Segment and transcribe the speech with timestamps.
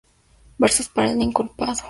[0.57, 1.77] Versos para el Inculpado.